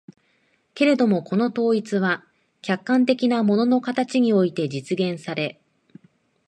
[0.73, 2.23] けれどもこの統一は
[2.63, 5.61] 客観的な物の形において実現され、